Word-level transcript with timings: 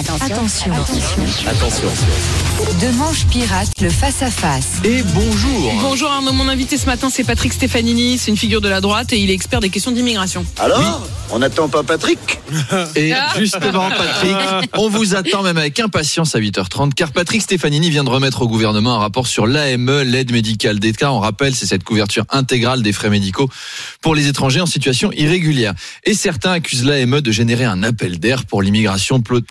Attention. 0.00 0.72
Attention. 1.46 1.88
De 2.80 2.96
manche 2.96 3.26
pirate, 3.26 3.68
le 3.82 3.90
face-à-face. 3.90 4.80
Et 4.84 5.02
bonjour 5.02 5.72
Bonjour 5.82 6.10
Arnaud, 6.10 6.32
mon 6.32 6.48
invité 6.48 6.78
ce 6.78 6.86
matin 6.86 7.10
c'est 7.10 7.22
Patrick 7.24 7.52
Stefanini, 7.52 8.16
c'est 8.16 8.30
une 8.30 8.36
figure 8.38 8.62
de 8.62 8.68
la 8.70 8.80
droite 8.80 9.12
et 9.12 9.18
il 9.18 9.30
est 9.30 9.34
expert 9.34 9.60
des 9.60 9.68
questions 9.68 9.90
d'immigration. 9.92 10.46
Alors 10.58 11.06
On 11.30 11.38
n'attend 11.40 11.68
pas 11.68 11.82
Patrick 11.82 12.18
Et 12.96 13.12
justement 13.38 13.90
Patrick, 13.90 14.70
on 14.78 14.88
vous 14.88 15.14
attend 15.14 15.42
même 15.42 15.58
avec 15.58 15.78
impatience 15.80 16.34
à 16.34 16.40
8h30 16.40 16.94
car 16.94 17.12
Patrick 17.12 17.42
Stefanini 17.42 17.90
vient 17.90 18.04
de 18.04 18.10
remettre 18.10 18.40
au 18.42 18.48
gouvernement 18.48 18.94
un 18.94 18.98
rapport 18.98 19.26
sur 19.26 19.46
l'AME, 19.46 20.02
l'aide 20.02 20.32
médicale 20.32 20.78
d'État. 20.80 21.12
On 21.12 21.20
rappelle, 21.20 21.54
c'est 21.54 21.66
cette 21.66 21.84
couverture 21.84 22.24
intégrale 22.30 22.82
des 22.82 22.92
frais 22.92 23.10
médicaux 23.10 23.50
pour 24.00 24.14
les 24.14 24.28
étrangers 24.28 24.60
en 24.62 24.66
situation 24.66 25.12
irrégulière. 25.12 25.74
Et 26.04 26.14
certains 26.14 26.52
accusent 26.52 26.84
l'AME 26.84 27.20
de 27.20 27.30
générer 27.32 27.64
un 27.64 27.82
appel 27.82 28.18
d'air 28.18 28.44
pour 28.46 28.62
l'immigration 28.62 29.20
pl- 29.20 29.42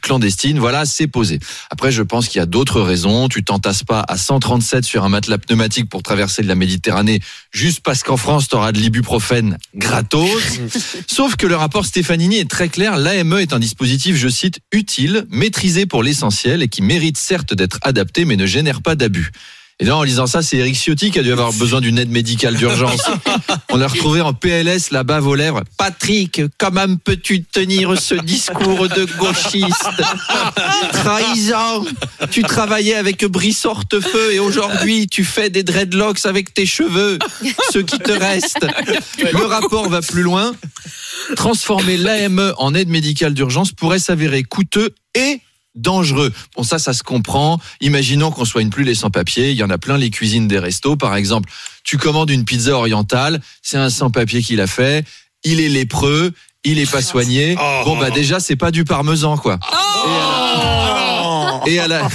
Voilà, 0.58 0.86
c'est 0.86 1.08
posé. 1.08 1.40
Après, 1.70 1.92
je 1.92 2.02
pense 2.02 2.28
qu'il 2.28 2.40
y 2.40 2.42
a 2.42 2.46
d'autres 2.46 2.82
raisons. 2.82 3.28
Tu 3.28 3.44
t'entasses 3.44 3.84
pas 3.84 4.04
à 4.08 4.18
137 4.18 4.86
sur 4.86 5.04
un 5.04 5.10
matelas 5.10 5.38
pneumatique 5.38 5.90
pour 5.90 6.04
traverser 6.04 6.42
de 6.42 6.48
la 6.48 6.56
Méditerranée 6.56 7.20
juste 7.52 7.82
parce 7.82 8.04
qu'en 8.04 8.18
France, 8.18 8.48
tu 8.48 8.56
auras 8.56 8.72
de 8.72 8.80
l'ibuprofène 8.80 9.58
gratos. 9.76 10.30
Sauf 11.08 11.36
que 11.36 11.48
le 11.48 11.56
rapport 11.56 11.86
Stefanini 11.86 12.38
est 12.38 12.50
très 12.50 12.70
clair. 12.70 12.98
L'AME 12.98 13.40
est 13.40 13.54
un 13.54 13.60
dispositif, 13.60 14.16
je 14.16 14.30
cite, 14.30 14.60
utile, 14.72 15.26
maîtrisé 15.30 15.86
pour 15.86 16.04
l'essentiel 16.04 16.64
et 16.64 16.68
qui 16.68 16.82
mérite 16.82 17.18
certes 17.18 17.54
d'être 17.54 17.80
adapté, 17.82 18.26
mais 18.26 18.36
ne 18.36 18.46
génère 18.46 18.82
pas 18.82 18.96
d'abus. 18.96 19.32
Et 19.82 19.86
là, 19.86 19.96
en 19.96 20.04
lisant 20.04 20.28
ça, 20.28 20.42
c'est 20.42 20.58
Eric 20.58 20.76
Ciotti 20.76 21.10
qui 21.10 21.20
a 21.20 21.24
dû 21.24 21.32
avoir 21.32 21.54
besoin 21.54 21.80
d'une 21.80 21.98
aide 21.98 22.10
médicale 22.10 22.58
d'urgence. 22.58 23.02
On 23.70 23.78
l'a 23.78 23.88
retrouvé 23.88 24.20
en 24.20 24.34
PLS, 24.34 24.92
la 24.92 25.04
bave 25.04 25.26
aux 25.26 25.36
lèvres. 25.36 25.62
Patrick, 25.78 26.42
comment 26.58 26.98
peux-tu 27.02 27.44
tenir 27.44 27.98
ce 27.98 28.16
discours 28.16 28.90
de 28.90 29.06
gauchiste 29.18 29.90
Trahison 30.92 31.86
Tu 32.30 32.44
travaillais 32.44 32.96
avec 32.96 33.24
Brice 33.24 33.64
Hortefeux 33.66 34.34
et 34.34 34.40
aujourd'hui, 34.40 35.08
tu 35.08 35.24
fais 35.24 35.50
des 35.50 35.64
dreadlocks 35.64 36.26
avec 36.26 36.54
tes 36.54 36.66
cheveux, 36.66 37.18
ceux 37.72 37.84
qui 37.84 38.00
te 38.00 38.12
restent. 38.12 38.68
Le 39.18 39.46
rapport 39.46 39.88
va 39.88 40.02
plus 40.02 40.24
loin. 40.24 40.54
Transformer 41.38 41.96
l'AME 41.96 42.54
en 42.58 42.76
aide 42.76 42.90
médicale 42.90 43.34
d'urgence 43.34 43.72
pourrait 43.72 44.00
s'avérer 44.00 44.44
coûteux 44.44 44.90
et 45.16 45.40
dangereux. 45.76 46.34
Bon, 46.56 46.64
ça, 46.64 46.80
ça 46.80 46.94
se 46.94 47.04
comprend. 47.04 47.60
Imaginons 47.82 48.32
qu'on 48.32 48.46
soigne 48.46 48.70
plus 48.70 48.84
les 48.84 48.96
sans-papiers. 48.96 49.52
Il 49.52 49.58
y 49.58 49.64
en 49.64 49.70
a 49.70 49.78
plein 49.78 49.98
les 49.98 50.10
cuisines 50.10 50.48
des 50.48 50.60
restos. 50.60 50.96
Par 50.96 51.16
exemple, 51.16 51.50
tu 51.84 51.98
commandes 51.98 52.30
une 52.30 52.46
pizza 52.46 52.76
orientale. 52.76 53.42
C'est 53.62 53.78
un 53.78 53.90
sans-papier 53.90 54.42
qui 54.42 54.56
l'a 54.56 54.68
fait. 54.68 55.06
Il 55.44 55.60
est 55.60 55.70
lépreux. 55.70 56.34
Il 56.66 56.78
est 56.80 56.92
pas 56.92 57.02
soigné. 57.02 57.56
Bon, 57.86 57.98
bah, 57.98 58.10
déjà, 58.10 58.40
c'est 58.40 58.58
pas 58.58 58.72
du 58.72 58.84
parmesan, 58.84 59.38
quoi. 59.38 59.60
Et 61.66 61.80
à 61.80 61.88
la, 61.88 62.08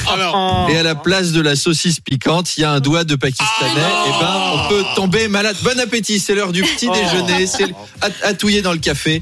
et 0.71 0.77
à 0.77 0.83
la 0.83 0.95
place 0.95 1.33
de 1.33 1.41
la 1.41 1.55
saucisse 1.55 2.01
piquante, 2.01 2.57
il 2.57 2.63
y 2.63 2.65
a 2.65 2.73
un 2.73 2.81
doigt 2.81 3.05
de 3.05 3.15
pakistanais. 3.15 3.71
et 4.07 4.21
ben, 4.21 4.35
on 4.55 4.69
peut 4.69 4.85
tomber 4.97 5.29
malade. 5.29 5.57
Bon 5.63 5.79
appétit, 5.79 6.19
c'est 6.19 6.35
l'heure 6.35 6.53
du 6.53 6.63
petit 6.63 6.89
déjeuner. 6.91 7.47
C'est 7.47 7.73
touiller 8.39 8.63
dans 8.63 8.73
le 8.73 8.79
café. 8.79 9.13